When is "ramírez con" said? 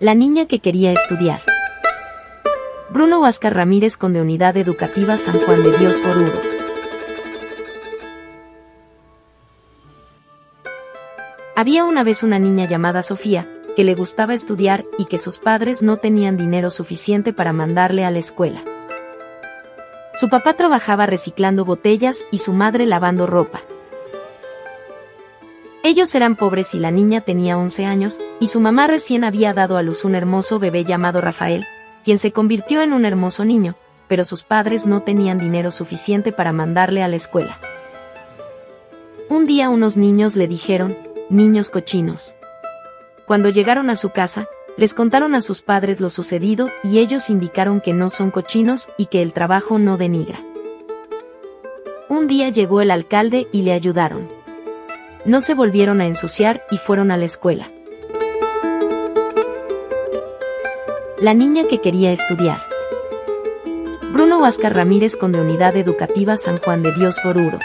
3.54-4.14, 64.74-65.32